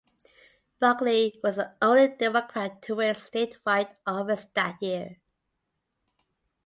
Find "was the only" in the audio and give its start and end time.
1.43-2.07